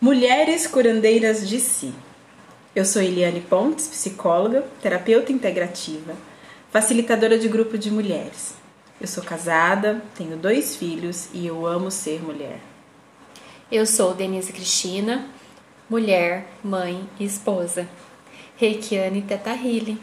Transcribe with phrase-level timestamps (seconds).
[0.00, 1.92] Mulheres curandeiras de si.
[2.72, 6.14] Eu sou Eliane Pontes, psicóloga, terapeuta integrativa,
[6.70, 8.54] facilitadora de grupo de mulheres.
[9.00, 12.60] Eu sou casada, tenho dois filhos e eu amo ser mulher.
[13.72, 15.26] Eu sou Denise Cristina,
[15.90, 17.88] mulher, mãe e esposa.
[18.56, 19.98] Reikiane Teta Healing.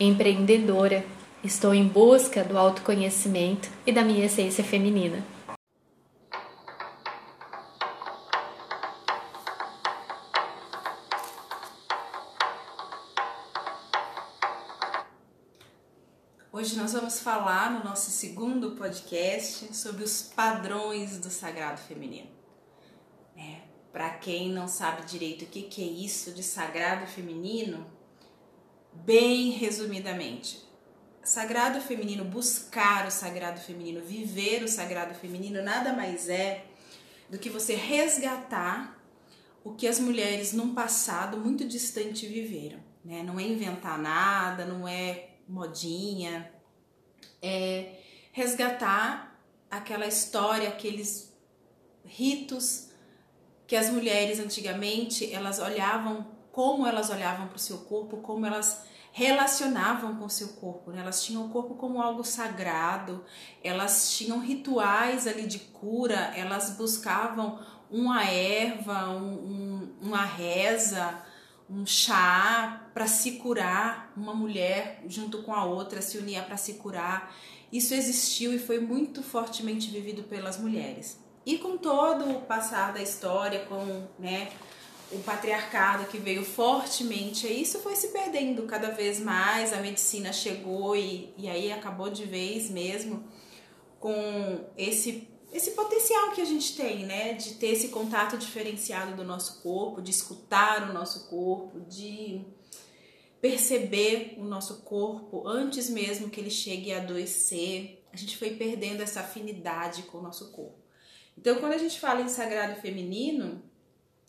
[0.00, 1.04] Empreendedora,
[1.44, 5.35] estou em busca do autoconhecimento e da minha essência feminina.
[16.56, 22.30] Hoje nós vamos falar no nosso segundo podcast sobre os padrões do sagrado feminino.
[23.36, 23.58] É,
[23.92, 27.86] Para quem não sabe direito o que, que é isso de sagrado feminino,
[28.90, 30.66] bem resumidamente,
[31.22, 36.64] sagrado feminino, buscar o sagrado feminino, viver o sagrado feminino, nada mais é
[37.28, 38.98] do que você resgatar
[39.62, 42.78] o que as mulheres num passado muito distante viveram.
[43.04, 43.22] Né?
[43.22, 46.50] Não é inventar nada, não é modinha,
[47.42, 48.00] é
[48.32, 51.34] resgatar aquela história, aqueles
[52.04, 52.88] ritos
[53.66, 58.84] que as mulheres antigamente elas olhavam, como elas olhavam para o seu corpo, como elas
[59.12, 61.00] relacionavam com o seu corpo, né?
[61.00, 63.24] elas tinham o corpo como algo sagrado,
[63.64, 67.58] elas tinham rituais ali de cura, elas buscavam
[67.90, 71.18] uma erva, um, um, uma reza,
[71.68, 76.74] um chá para se curar, uma mulher junto com a outra se unia para se
[76.74, 77.34] curar.
[77.72, 81.18] Isso existiu e foi muito fortemente vivido pelas mulheres.
[81.44, 84.50] E com todo o passar da história, com né,
[85.12, 90.96] o patriarcado que veio fortemente, isso foi se perdendo cada vez mais, a medicina chegou
[90.96, 93.24] e, e aí acabou de vez mesmo
[94.00, 99.24] com esse esse potencial que a gente tem, né, de ter esse contato diferenciado do
[99.24, 102.44] nosso corpo, de escutar o nosso corpo, de
[103.40, 108.02] perceber o nosso corpo antes mesmo que ele chegue a adoecer.
[108.12, 110.78] A gente foi perdendo essa afinidade com o nosso corpo.
[111.36, 113.62] Então, quando a gente fala em sagrado feminino,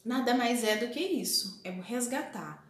[0.04, 2.68] nada mais é do que isso, é resgatar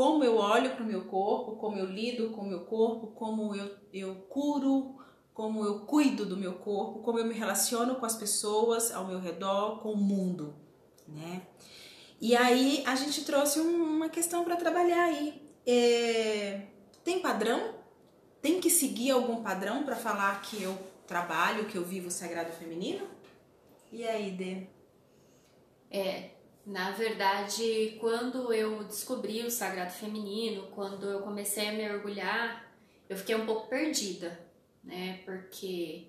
[0.00, 3.54] como eu olho para o meu corpo, como eu lido com o meu corpo, como
[3.54, 4.96] eu, eu curo
[5.34, 9.20] como eu cuido do meu corpo, como eu me relaciono com as pessoas ao meu
[9.20, 10.54] redor, com o mundo,
[11.06, 11.42] né?
[12.20, 15.42] E aí a gente trouxe uma questão para trabalhar aí.
[15.66, 16.66] É,
[17.02, 17.74] tem padrão?
[18.42, 20.76] Tem que seguir algum padrão para falar que eu
[21.06, 23.06] trabalho, que eu vivo o sagrado feminino?
[23.90, 24.66] E aí, Dê?
[25.90, 26.30] É,
[26.66, 32.70] na verdade, quando eu descobri o sagrado feminino, quando eu comecei a mergulhar,
[33.08, 34.49] eu fiquei um pouco perdida
[34.82, 35.20] né?
[35.24, 36.08] Porque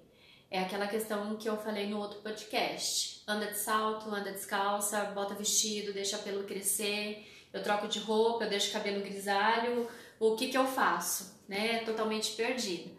[0.49, 3.23] é aquela questão que eu falei no outro podcast.
[3.27, 8.49] Anda de salto, anda descalça, bota vestido, deixa pelo crescer, eu troco de roupa, eu
[8.49, 9.89] deixo cabelo grisalho,
[10.19, 11.79] o que que eu faço, né?
[11.85, 12.91] Totalmente perdida.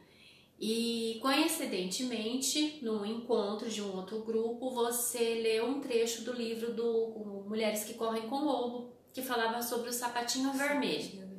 [0.58, 7.44] E coincidentemente, num encontro de um outro grupo, você leu um trecho do livro do
[7.48, 11.32] Mulheres que Correm com Lobo, que falava sobre o sapatinho vermelho.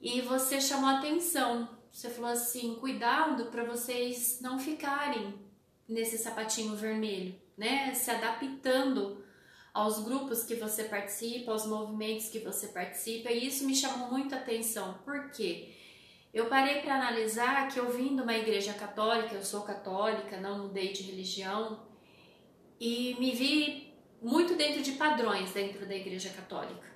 [0.00, 5.34] E você chamou atenção você falou assim, cuidado para vocês não ficarem
[5.88, 7.92] nesse sapatinho vermelho, né?
[7.92, 9.24] Se adaptando
[9.74, 14.32] aos grupos que você participa, aos movimentos que você participa, e isso me chamou muito
[14.32, 15.00] a atenção.
[15.04, 15.74] Por quê?
[16.32, 20.68] Eu parei para analisar que eu vim de uma igreja católica, eu sou católica, não
[20.68, 21.84] mudei de religião,
[22.78, 23.92] e me vi
[24.22, 26.86] muito dentro de padrões dentro da igreja católica,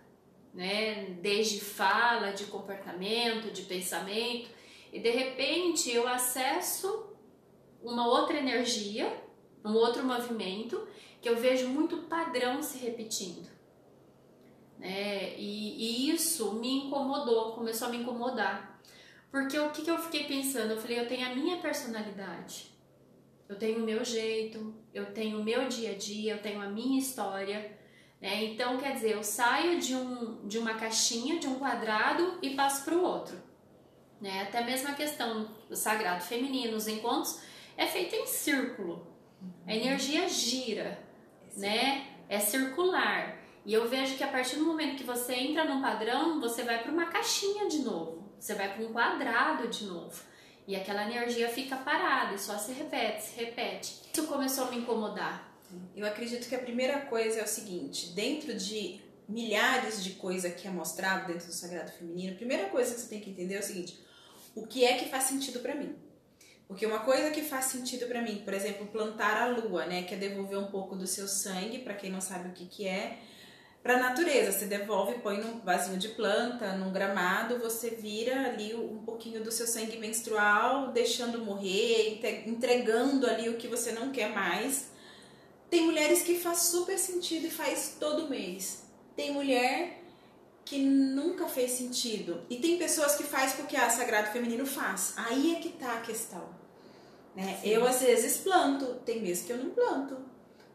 [0.55, 1.07] né?
[1.21, 4.62] Desde fala, de comportamento, de pensamento,
[4.93, 7.17] e de repente eu acesso
[7.83, 9.25] uma outra energia,
[9.65, 10.87] um outro movimento
[11.21, 13.49] que eu vejo muito padrão se repetindo.
[14.79, 15.35] Né?
[15.39, 18.81] E, e isso me incomodou, começou a me incomodar.
[19.31, 20.73] Porque o que, que eu fiquei pensando?
[20.73, 22.71] Eu falei, eu tenho a minha personalidade,
[23.49, 26.69] eu tenho o meu jeito, eu tenho o meu dia a dia, eu tenho a
[26.69, 27.79] minha história.
[28.21, 28.45] Né?
[28.45, 32.85] Então, quer dizer, eu saio de, um, de uma caixinha, de um quadrado e passo
[32.85, 33.52] para o outro
[34.23, 34.43] né?
[34.43, 37.41] Até mesmo a questão do sagrado feminino, os encontros
[37.77, 39.05] é feito em círculo.
[39.67, 41.03] A energia gira,
[41.57, 42.07] né?
[42.29, 43.37] É circular.
[43.67, 46.83] E eu vejo que a partir do momento que você entra num padrão, você vai
[46.83, 48.23] para uma caixinha de novo.
[48.39, 50.23] Você vai para um quadrado de novo.
[50.67, 54.03] E aquela energia fica parada e só se repete, se repete.
[54.13, 55.53] Isso começou a me incomodar.
[55.97, 60.69] Eu acredito que a primeira coisa é o seguinte: dentro de milhares de coisas que
[60.69, 63.61] é mostrado dentro do Sagrado Feminino, a primeira coisa que você tem que entender é
[63.61, 63.99] o seguinte:
[64.55, 65.95] o que é que faz sentido para mim.
[66.69, 70.15] Porque uma coisa que faz sentido para mim, por exemplo, plantar a lua, né, que
[70.15, 73.19] é devolver um pouco do seu sangue, para quem não sabe o que que é,
[73.83, 74.53] para a natureza.
[74.53, 79.53] Você devolve, põe num vasinho de planta, num gramado, você vira ali um pouquinho do
[79.53, 84.91] seu sangue menstrual, deixando morrer, entregando ali o que você não quer mais.
[85.69, 88.85] Tem mulheres que faz super sentido e faz todo mês.
[89.17, 90.02] Tem mulher
[90.65, 92.43] que nunca fez sentido.
[92.49, 95.15] E tem pessoas que faz porque a Sagrado Feminino faz.
[95.17, 96.49] Aí é que tá a questão.
[97.35, 97.61] Né?
[97.65, 100.17] Eu às vezes planto, tem meses que eu não planto.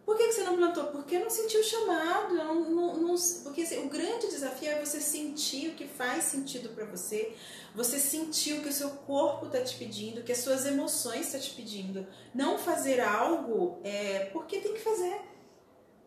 [0.07, 0.85] Por que, que você não plantou?
[0.85, 2.33] Porque não sentiu o chamado.
[2.33, 6.69] Não, não, não, porque assim, o grande desafio é você sentir o que faz sentido
[6.69, 7.35] para você.
[7.75, 11.25] Você sentir o que o seu corpo está te pedindo, o que as suas emoções
[11.25, 12.07] estão tá te pedindo.
[12.33, 15.19] Não fazer algo é, porque tem que fazer.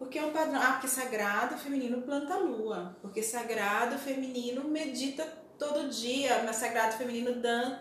[0.00, 0.58] Porque é um padrão.
[0.58, 2.97] Ah, porque sagrado feminino planta a lua.
[3.02, 5.25] Porque sagrado feminino medita
[5.58, 6.43] todo dia.
[6.43, 7.79] Mas sagrado feminino dan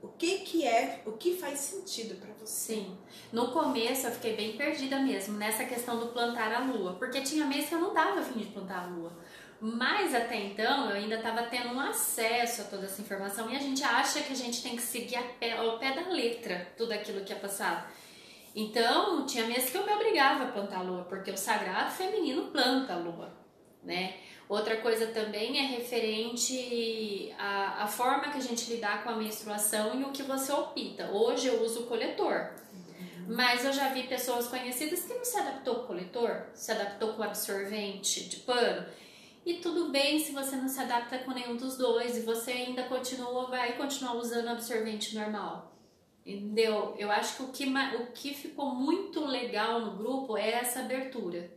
[0.00, 2.74] o que que é, o que faz sentido para você.
[2.74, 2.96] Sim.
[3.32, 7.44] No começo eu fiquei bem perdida mesmo nessa questão do plantar a lua, porque tinha
[7.44, 9.12] meses que eu não dava fim de plantar a lua.
[9.60, 13.60] Mas até então eu ainda estava tendo um acesso a toda essa informação e a
[13.60, 15.16] gente acha que a gente tem que seguir
[15.56, 17.84] ao pé da letra tudo aquilo que é passado.
[18.54, 22.50] Então, tinha meses que eu me obrigava a plantar a lua, porque o sagrado feminino
[22.50, 23.32] planta a lua,
[23.82, 24.14] né?
[24.48, 29.98] Outra coisa também é referente à, à forma que a gente lidar com a menstruação
[29.98, 31.10] e o que você opta.
[31.10, 33.34] Hoje eu uso o coletor, uhum.
[33.34, 37.14] mas eu já vi pessoas conhecidas que não se adaptou com o coletor, se adaptou
[37.14, 38.84] com absorvente de pano.
[39.46, 42.82] E tudo bem se você não se adapta com nenhum dos dois e você ainda
[42.82, 45.71] continua, vai continuar usando absorvente normal.
[46.24, 46.94] Entendeu?
[46.96, 47.66] Eu acho que o que,
[47.96, 51.50] o que ficou muito legal no grupo é essa abertura.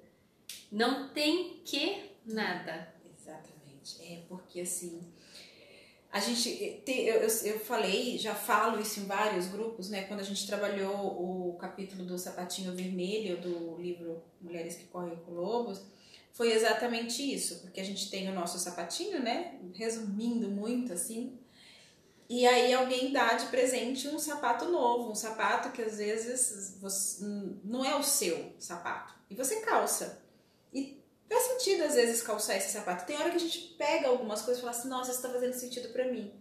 [0.71, 2.93] Não tem que nada.
[3.17, 4.01] Exatamente.
[4.01, 5.01] É porque assim.
[6.11, 10.03] A gente, tem, eu, eu falei, já falo isso em vários grupos, né?
[10.03, 15.33] Quando a gente trabalhou o capítulo do sapatinho vermelho do livro Mulheres que Correm com
[15.33, 15.81] Lobos,
[16.31, 19.59] foi exatamente isso, porque a gente tem o nosso sapatinho, né?
[19.73, 21.37] Resumindo muito assim.
[22.27, 27.23] E aí alguém dá de presente um sapato novo, um sapato que às vezes você,
[27.63, 29.13] não é o seu sapato.
[29.29, 30.23] E você calça.
[30.73, 31.05] E
[31.35, 33.05] Faz sentido às vezes calçar esse sapato.
[33.05, 35.53] Tem hora que a gente pega algumas coisas e fala assim, nossa, isso tá fazendo
[35.53, 36.31] sentido para mim.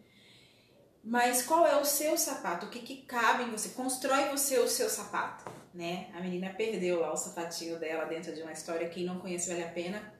[1.02, 2.66] Mas qual é o seu sapato?
[2.66, 3.70] O que, que cabe em você?
[3.70, 6.10] Constrói você o seu sapato, né?
[6.14, 8.88] A menina perdeu lá o sapatinho dela dentro de uma história.
[8.88, 10.14] Quem não conhece, vale a pena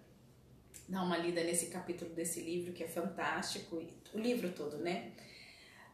[0.88, 3.82] dar uma lida nesse capítulo desse livro, que é fantástico.
[4.12, 5.12] O livro todo, né?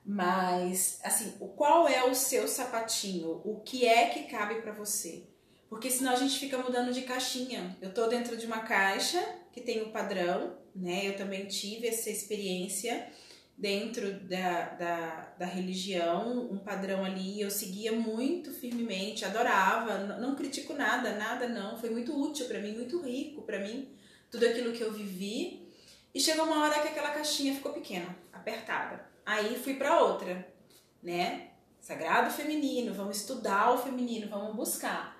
[0.05, 3.41] Mas, assim, qual é o seu sapatinho?
[3.44, 5.29] O que é que cabe para você?
[5.69, 7.76] Porque senão a gente fica mudando de caixinha.
[7.81, 11.06] Eu tô dentro de uma caixa que tem um padrão, né?
[11.06, 13.08] Eu também tive essa experiência
[13.56, 20.73] dentro da, da, da religião, um padrão ali, eu seguia muito firmemente, adorava, não critico
[20.73, 23.91] nada, nada não, foi muito útil para mim, muito rico para mim,
[24.31, 25.69] tudo aquilo que eu vivi.
[26.14, 29.10] E chegou uma hora que aquela caixinha ficou pequena, apertada.
[29.31, 30.44] Aí fui para outra,
[31.00, 31.50] né?
[31.81, 35.17] Sagrado feminino, vamos estudar o feminino, vamos buscar.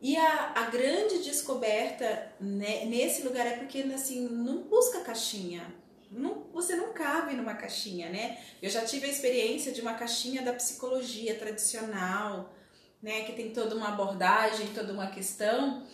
[0.00, 5.66] E a, a grande descoberta né, nesse lugar é porque assim, não busca caixinha.
[6.10, 8.38] Não, você não cabe numa caixinha, né?
[8.62, 12.54] Eu já tive a experiência de uma caixinha da psicologia tradicional,
[13.02, 13.24] né?
[13.24, 15.86] Que tem toda uma abordagem, toda uma questão,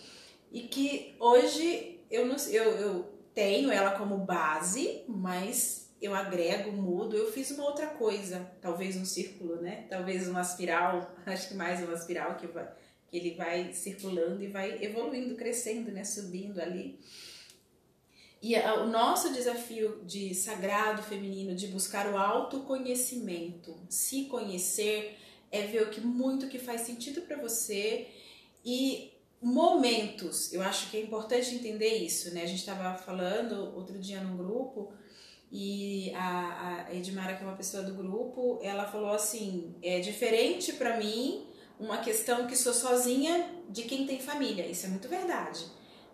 [0.49, 7.15] e que hoje eu, não, eu, eu tenho ela como base, mas eu agrego, mudo,
[7.15, 9.85] eu fiz uma outra coisa, talvez um círculo, né?
[9.89, 12.69] Talvez uma espiral, acho que mais uma espiral que vai
[13.09, 16.99] que ele vai circulando e vai evoluindo, crescendo, né, subindo ali.
[18.41, 25.17] E o nosso desafio de sagrado feminino, de buscar o autoconhecimento, se conhecer,
[25.51, 28.07] é ver o que muito que faz sentido para você
[28.63, 30.53] e momentos.
[30.53, 32.43] Eu acho que é importante entender isso, né?
[32.43, 34.93] A gente estava falando outro dia num grupo
[35.51, 40.73] e a, a Edmara, que é uma pessoa do grupo, ela falou assim: é diferente
[40.73, 41.47] para mim
[41.79, 44.67] uma questão que sou sozinha de quem tem família.
[44.67, 45.65] Isso é muito verdade.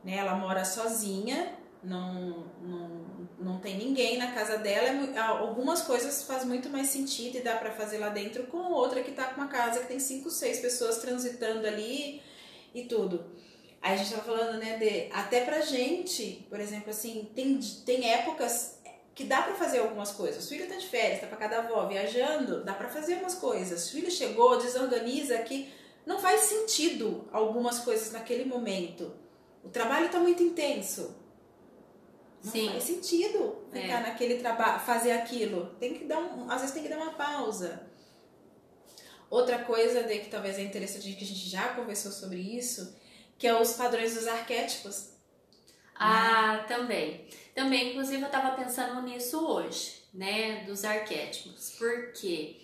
[0.03, 0.15] Né?
[0.17, 4.87] Ela mora sozinha, não, não, não tem ninguém na casa dela.
[4.87, 9.03] É algumas coisas faz muito mais sentido e dá para fazer lá dentro com outra
[9.03, 12.21] que tá com uma casa que tem cinco, seis pessoas transitando ali
[12.73, 13.25] e tudo.
[13.81, 18.11] Aí a gente tava falando, né, de até pra gente, por exemplo, assim, tem, tem
[18.11, 18.74] épocas
[19.15, 20.45] que dá para fazer algumas coisas.
[20.45, 23.87] O filho tá de férias, tá para cada avó viajando, dá para fazer umas coisas.
[23.87, 25.73] O filho chegou, desorganiza aqui,
[26.05, 29.13] não faz sentido algumas coisas naquele momento.
[29.63, 31.15] O trabalho tá muito intenso.
[32.43, 32.69] Não Sim.
[32.69, 34.09] faz sentido ficar é.
[34.09, 35.73] naquele trabalho, fazer aquilo.
[35.79, 37.87] Tem que dar um, às vezes tem que dar uma pausa.
[39.29, 42.95] Outra coisa de que talvez é interessante, que a gente já conversou sobre isso,
[43.37, 45.14] que é os padrões dos arquétipos.
[45.95, 46.63] Ah, né?
[46.67, 47.27] também.
[47.53, 50.63] Também, inclusive, eu estava pensando nisso hoje, né?
[50.65, 51.75] Dos arquétipos.
[51.77, 52.57] Porque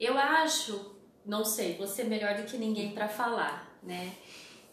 [0.00, 4.12] eu acho, não sei, você melhor do que ninguém para falar, né?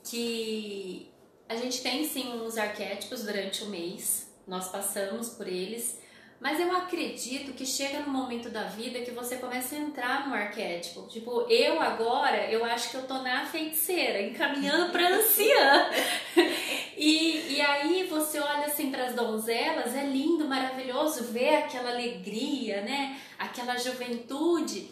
[0.03, 1.11] Que
[1.47, 5.99] a gente tem sim uns arquétipos durante o mês, nós passamos por eles,
[6.39, 10.33] mas eu acredito que chega no momento da vida que você começa a entrar no
[10.33, 11.05] arquétipo.
[11.07, 15.89] Tipo, eu agora, eu acho que eu tô na feiticeira, encaminhando pra anciã.
[16.95, 22.83] e, e aí você olha assim para as donzelas, é lindo, maravilhoso ver aquela alegria,
[22.83, 23.19] né?
[23.37, 24.89] Aquela juventude.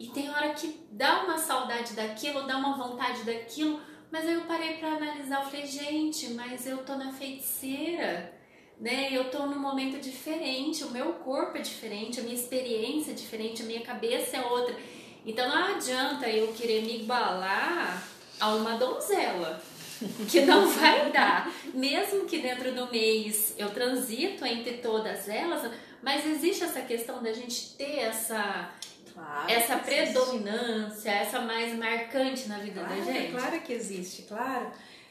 [0.00, 4.42] E tem hora que dá uma saudade daquilo, dá uma vontade daquilo, mas aí eu
[4.42, 8.37] parei para analisar, eu falei, gente, mas eu tô na feiticeira
[8.80, 9.08] né?
[9.10, 13.62] Eu tô num momento diferente, o meu corpo é diferente, a minha experiência é diferente,
[13.62, 14.74] a minha cabeça é outra.
[15.26, 18.02] Então não adianta eu querer me igualar
[18.38, 19.60] a uma donzela,
[20.30, 21.52] que não vai dar.
[21.74, 25.70] Mesmo que dentro do mês eu transito entre todas elas,
[26.02, 28.72] mas existe essa questão da gente ter essa
[29.12, 33.32] Claro essa predominância, essa mais marcante na vida claro, da gente.
[33.32, 34.70] Claro que existe, claro.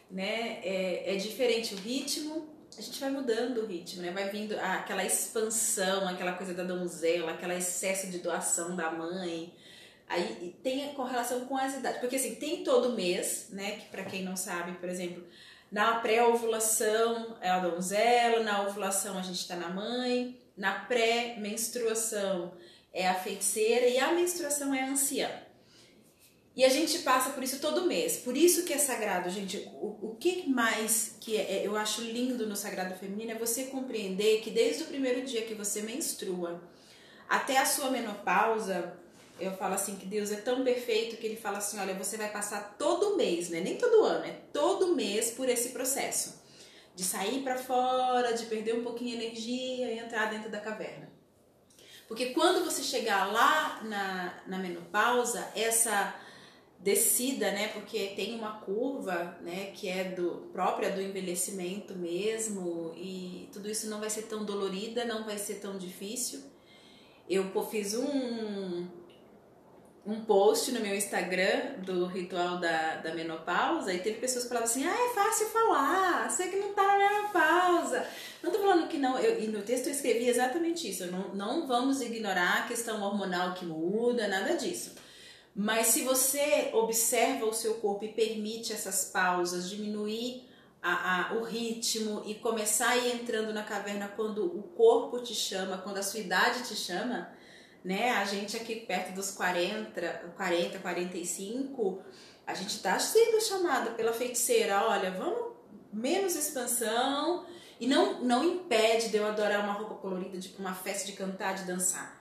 [0.10, 0.60] Né?
[0.64, 4.12] É, é diferente o ritmo, a gente vai mudando o ritmo, né?
[4.12, 9.54] Vai vindo aquela expansão, aquela coisa da donzela, aquele excesso de doação da mãe.
[10.08, 13.78] Aí tem a correlação com as idades, porque assim, tem todo mês, né?
[13.78, 15.24] Que para quem não sabe, por exemplo,
[15.72, 22.54] na pré-ovulação é a donzela, na ovulação a gente está na mãe, na pré-menstruação
[22.94, 25.30] é a feiticeira e a menstruação é a anciã.
[26.58, 28.18] E a gente passa por isso todo mês.
[28.18, 29.70] Por isso que é sagrado, gente.
[29.76, 34.42] O, o que mais que é, eu acho lindo no sagrado feminino é você compreender
[34.42, 36.60] que desde o primeiro dia que você menstrua
[37.30, 38.98] até a sua menopausa,
[39.40, 42.32] eu falo assim que Deus é tão perfeito que ele fala assim, olha, você vai
[42.32, 43.60] passar todo mês, né?
[43.60, 46.42] Nem todo ano, é todo mês por esse processo
[46.96, 51.08] de sair para fora, de perder um pouquinho de energia e entrar dentro da caverna.
[52.08, 56.26] Porque quando você chegar lá na, na menopausa, essa
[56.80, 57.70] descida, né?
[57.70, 59.72] Porque tem uma curva, né?
[59.74, 65.06] Que é do própria do envelhecimento mesmo e tudo isso não vai ser tão dolorida,
[65.06, 66.42] não vai ser tão difícil.
[67.30, 68.88] Eu fiz um
[70.08, 74.70] um post no meu Instagram do ritual da, da menopausa e teve pessoas que falavam
[74.70, 78.08] assim: ah, é fácil falar, sei que não tá na menopausa.
[78.42, 81.68] Não tô falando que não, eu, e no texto eu escrevi exatamente isso: não, não
[81.68, 84.96] vamos ignorar a questão hormonal que muda, nada disso.
[85.60, 90.48] Mas se você observa o seu corpo e permite essas pausas, diminuir
[90.80, 95.34] a, a, o ritmo e começar a ir entrando na caverna quando o corpo te
[95.34, 97.32] chama, quando a sua idade te chama,
[97.84, 98.12] né?
[98.12, 102.04] A gente aqui perto dos 40, 40, 45,
[102.46, 105.56] a gente está sendo chamada pela feiticeira, olha, vamos
[105.92, 107.48] menos expansão.
[107.80, 111.56] E não não impede de eu adorar uma roupa colorida, tipo uma festa de cantar,
[111.56, 112.17] de dançar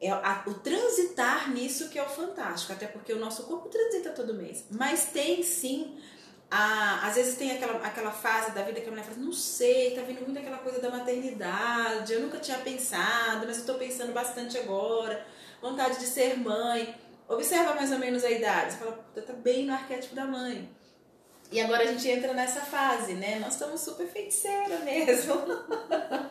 [0.00, 4.10] é a, o transitar nisso que é o fantástico, até porque o nosso corpo transita
[4.10, 4.64] todo mês.
[4.70, 5.98] Mas tem sim,
[6.50, 9.94] a, às vezes tem aquela, aquela fase da vida que a mulher fala, não sei,
[9.94, 14.12] tá vindo muito aquela coisa da maternidade, eu nunca tinha pensado, mas eu tô pensando
[14.12, 15.24] bastante agora,
[15.60, 16.94] vontade de ser mãe.
[17.28, 20.68] Observa mais ou menos a idade, você fala, tá bem no arquétipo da mãe.
[21.52, 23.38] E agora a gente entra nessa fase, né?
[23.40, 25.34] Nós estamos super feiticeira mesmo.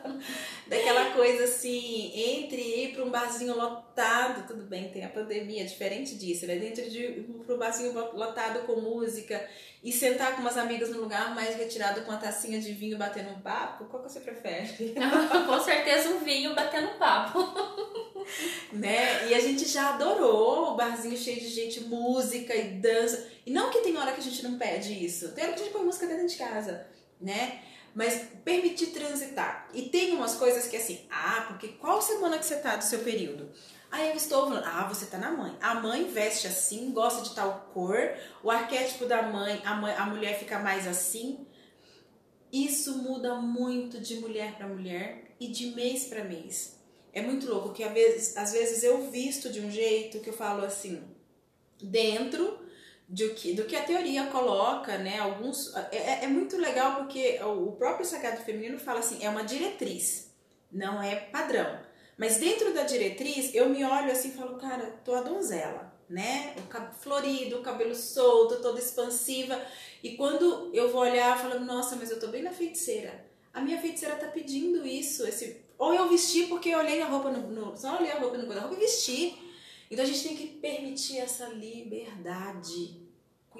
[0.66, 6.14] Daquela coisa assim, entre ir para um barzinho lotado, tudo bem, tem a pandemia, diferente
[6.14, 6.56] disso, né?
[6.56, 9.44] Dentro de ir para um barzinho lotado com música
[9.82, 13.30] e sentar com umas amigas num lugar mais retirado com uma tacinha de vinho batendo
[13.30, 14.94] um papo, qual que você prefere?
[15.46, 17.38] com certeza um vinho batendo um papo.
[18.72, 19.28] né?
[19.28, 23.28] E a gente já adorou o barzinho cheio de gente, música e dança.
[23.44, 25.32] E não que tem hora que a gente não pede isso.
[25.32, 26.86] Tem hora que a gente põe música dentro de casa,
[27.20, 27.60] né?
[27.94, 29.68] Mas permitir transitar.
[29.74, 33.00] E tem umas coisas que assim, ah, porque qual semana que você tá do seu
[33.00, 33.50] período?
[33.90, 35.56] Aí eu estou falando, ah, você tá na mãe.
[35.60, 37.98] A mãe veste assim, gosta de tal cor,
[38.42, 41.44] o arquétipo da mãe, a, mãe, a mulher fica mais assim.
[42.52, 46.78] Isso muda muito de mulher para mulher e de mês para mês.
[47.12, 50.34] É muito louco que às vezes, às vezes eu visto de um jeito que eu
[50.34, 51.02] falo assim,
[51.82, 52.59] dentro
[53.10, 55.18] do que, do que a teoria coloca, né?
[55.18, 59.42] Alguns é, é, é muito legal porque o próprio sagrado feminino fala assim, é uma
[59.42, 60.32] diretriz,
[60.70, 61.80] não é padrão.
[62.16, 66.54] Mas dentro da diretriz, eu me olho assim e falo, cara, tô a donzela, né?
[66.58, 69.60] O cabelo florido, o cabelo solto, toda expansiva.
[70.04, 73.26] E quando eu vou olhar, falo, nossa, mas eu tô bem na feiticeira.
[73.52, 77.30] A minha feiticeira tá pedindo isso, esse ou eu vesti porque eu olhei a roupa
[77.30, 79.34] no, no só olhei a roupa no guarda-roupa e vesti.
[79.90, 82.99] Então a gente tem que permitir essa liberdade.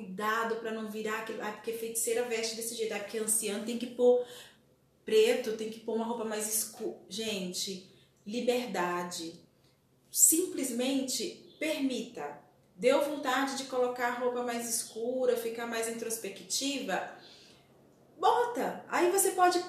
[0.00, 1.42] Cuidado para não virar aquele.
[1.42, 2.94] Ah, porque feiticeira veste desse jeito.
[2.94, 4.24] Ah, porque anciã tem que pôr
[5.04, 6.96] preto, tem que pôr uma roupa mais escura.
[7.06, 7.86] Gente,
[8.26, 9.38] liberdade.
[10.10, 12.40] Simplesmente permita.
[12.74, 17.14] Deu vontade de colocar roupa mais escura, ficar mais introspectiva?
[18.18, 18.82] Bota!
[18.88, 19.62] Aí você pode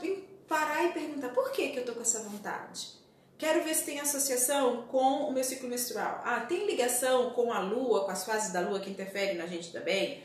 [0.47, 3.00] parar e perguntar por que, que eu tô com essa vontade?
[3.41, 6.21] Quero ver se tem associação com o meu ciclo menstrual.
[6.23, 9.71] Ah, tem ligação com a lua, com as fases da lua que interferem na gente
[9.71, 10.23] também?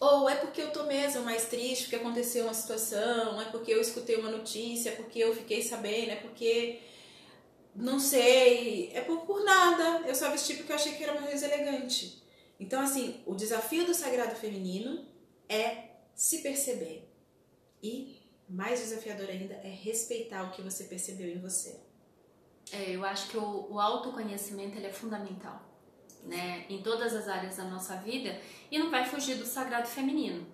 [0.00, 3.82] Ou é porque eu tô mesmo mais triste porque aconteceu uma situação, é porque eu
[3.82, 6.80] escutei uma notícia, é porque eu fiquei sabendo, é porque
[7.76, 10.08] não sei, é por, por nada.
[10.08, 12.22] Eu só vesti porque eu achei que era uma coisa elegante.
[12.58, 15.06] Então, assim, o desafio do sagrado feminino
[15.46, 17.12] é se perceber.
[17.82, 21.89] E mais desafiador ainda é respeitar o que você percebeu em você.
[22.72, 25.60] É, eu acho que o, o autoconhecimento ele é fundamental,
[26.24, 26.64] né?
[26.68, 28.40] Em todas as áreas da nossa vida
[28.70, 30.46] e não vai fugir do sagrado feminino.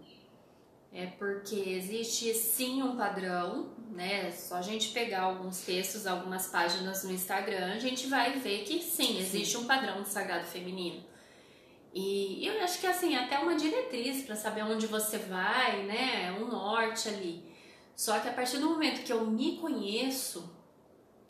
[0.93, 4.31] É porque existe sim um padrão, né?
[4.31, 8.81] Só a gente pegar alguns textos, algumas páginas no Instagram, a gente vai ver que
[8.81, 9.59] sim, existe sim.
[9.59, 11.05] um padrão do sagrado feminino.
[11.93, 16.33] E eu acho que assim, até uma diretriz para saber onde você vai, né?
[16.33, 17.45] Um norte ali.
[17.95, 20.56] Só que a partir do momento que eu me conheço?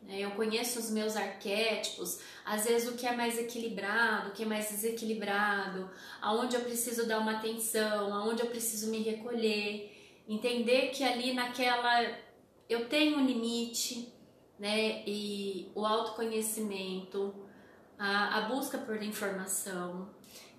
[0.08, 4.46] Eu conheço os meus arquétipos, às vezes o que é mais equilibrado, o que é
[4.46, 11.02] mais desequilibrado, aonde eu preciso dar uma atenção, aonde eu preciso me recolher, entender que
[11.02, 12.06] ali naquela
[12.68, 14.12] eu tenho um limite,
[14.58, 15.02] né?
[15.06, 17.34] E o autoconhecimento,
[17.98, 20.10] a, a busca por informação,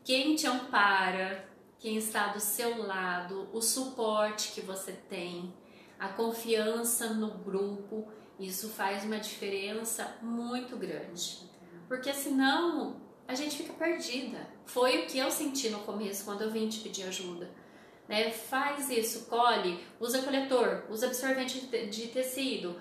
[0.03, 1.47] quem te ampara,
[1.79, 5.53] quem está do seu lado, o suporte que você tem,
[5.99, 8.07] a confiança no grupo
[8.39, 11.39] isso faz uma diferença muito grande.
[11.87, 14.39] Porque senão a gente fica perdida.
[14.65, 17.49] Foi o que eu senti no começo quando eu vim te pedir ajuda.
[18.07, 18.31] Né?
[18.31, 22.79] Faz isso, colhe, usa coletor, usa absorvente de tecido.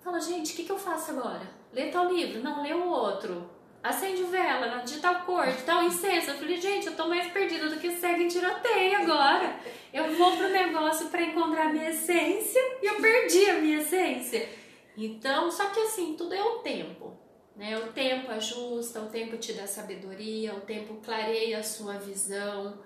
[0.00, 1.48] Fala, gente, o que, que eu faço agora?
[1.72, 2.42] Lê tal livro?
[2.42, 6.30] Não, lê o outro acende vela de tal cor, de tal incenso.
[6.30, 9.58] Eu falei, gente, eu tô mais perdida do que segue em tiroteio agora.
[9.98, 14.48] Eu vou pro negócio para encontrar minha essência e eu perdi a minha essência.
[14.96, 17.16] Então, só que assim, tudo é o tempo.
[17.56, 17.76] Né?
[17.76, 22.80] O tempo ajusta, o tempo te dá sabedoria, o tempo clareia a sua visão,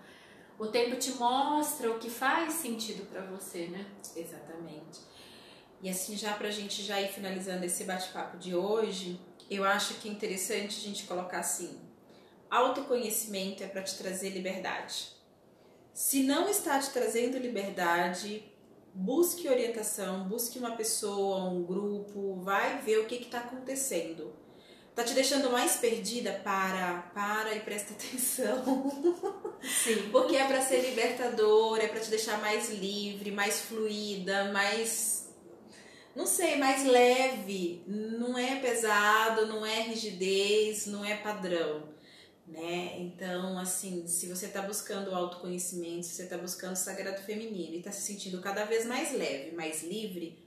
[0.59, 3.85] o tempo te mostra o que faz sentido para você, né?
[4.17, 5.01] Exatamente.
[5.83, 9.21] E assim, já pra gente já ir finalizando esse bate-papo de hoje,
[9.51, 11.79] eu acho que é interessante a gente colocar assim:
[12.49, 15.12] autoconhecimento é para te trazer liberdade.
[15.93, 18.45] Se não está te trazendo liberdade,
[18.95, 24.33] busque orientação, busque uma pessoa, um grupo, vai ver o que está acontecendo.
[24.95, 26.33] Tá te deixando mais perdida?
[26.45, 29.55] Para, para e presta atenção.
[29.63, 30.11] Sim.
[30.11, 35.23] Porque é para ser libertador, é para te deixar mais livre, mais fluida, mais
[36.15, 41.89] não sei, mais leve, não é pesado, não é rigidez, não é padrão,
[42.47, 42.99] né?
[43.01, 47.79] Então, assim, se você está buscando autoconhecimento, se você está buscando o sagrado feminino e
[47.79, 50.39] está se sentindo cada vez mais leve, mais livre,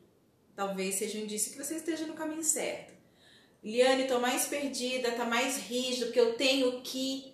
[0.56, 2.94] talvez seja um indício que você esteja no caminho certo.
[3.64, 7.34] Liane, tô mais perdida, tá mais rígido, que eu tenho que.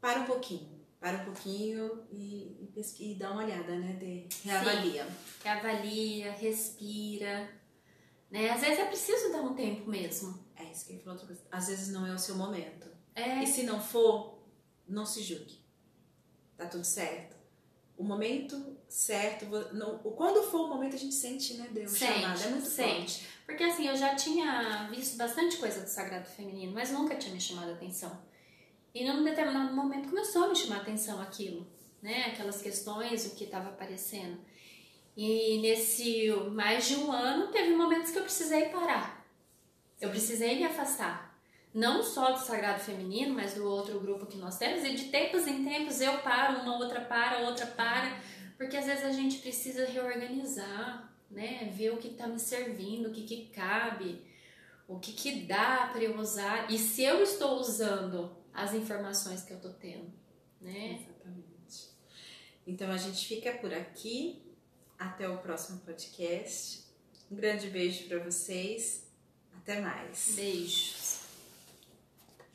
[0.00, 0.76] Para um pouquinho
[1.06, 3.92] para um pouquinho e, e, e dá uma olhada, né?
[3.92, 5.04] De, reavalia.
[5.04, 5.10] Sim,
[5.44, 7.48] reavalia, respira.
[8.30, 8.50] Né?
[8.50, 10.44] Às vezes é preciso dar um tempo mesmo.
[10.56, 11.42] É isso que ele falou outra coisa.
[11.50, 12.88] Às vezes não é o seu momento.
[13.16, 13.42] É.
[13.42, 14.38] E se não for,
[14.86, 15.58] não se julgue.
[16.56, 17.34] Tá tudo certo.
[17.96, 22.42] O momento certo, não, quando for o momento a gente sente, né, Deus sente, chamado,
[22.42, 23.20] é muito sente.
[23.20, 23.28] Forte.
[23.46, 27.40] Porque assim, eu já tinha visto bastante coisa do sagrado feminino, mas nunca tinha me
[27.40, 28.22] chamado a atenção.
[28.94, 31.66] E num determinado momento começou a me chamar a atenção aquilo,
[32.02, 32.26] né?
[32.26, 34.38] Aquelas questões, o que estava aparecendo.
[35.16, 39.26] E nesse mais de um ano, teve momentos que eu precisei parar.
[39.98, 41.25] Eu precisei me afastar.
[41.76, 44.82] Não só do Sagrado Feminino, mas do outro grupo que nós temos.
[44.82, 48.18] E de tempos em tempos eu paro, uma outra para, outra para.
[48.56, 51.70] Porque às vezes a gente precisa reorganizar, né?
[51.76, 54.24] Ver o que está me servindo, o que, que cabe,
[54.88, 56.72] o que, que dá para eu usar.
[56.72, 60.10] E se eu estou usando as informações que eu tô tendo,
[60.58, 60.98] né?
[60.98, 61.90] Exatamente.
[62.66, 64.42] Então a gente fica por aqui.
[64.98, 66.84] Até o próximo podcast.
[67.30, 69.06] Um grande beijo para vocês.
[69.52, 70.32] Até mais.
[70.34, 71.15] Beijo.